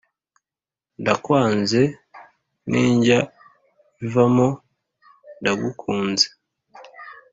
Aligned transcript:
Ndakwanze 1.01 1.81
ntijya 2.69 3.19
ivamo 4.05 4.47
ndagukunze. 5.39 6.25